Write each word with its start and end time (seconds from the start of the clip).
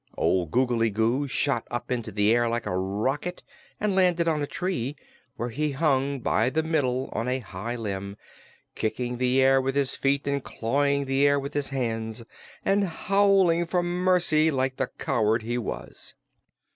Old 0.17 0.49
Googly 0.49 0.89
Goo 0.89 1.27
shot 1.27 1.67
up 1.69 1.91
into 1.91 2.11
the 2.11 2.33
air 2.35 2.49
like 2.49 2.65
a 2.65 2.75
rocket 2.75 3.43
and 3.79 3.95
landed 3.95 4.27
on 4.27 4.41
a 4.41 4.47
tree, 4.47 4.95
where 5.35 5.49
he 5.49 5.73
hung 5.73 6.21
by 6.21 6.49
the 6.49 6.63
middle 6.63 7.09
on 7.13 7.27
a 7.27 7.37
high 7.37 7.75
limb, 7.75 8.17
kicking 8.73 9.19
the 9.19 9.39
air 9.39 9.61
with 9.61 9.75
his 9.75 9.93
feet 9.93 10.25
and 10.25 10.43
clawing 10.43 11.05
the 11.05 11.27
air 11.27 11.39
with 11.39 11.53
his 11.53 11.69
hands, 11.69 12.23
and 12.65 12.83
howling 12.83 13.67
for 13.67 13.83
mercy 13.83 14.49
like 14.49 14.77
the 14.77 14.87
coward 14.97 15.43
he 15.43 15.59
was. 15.59 16.15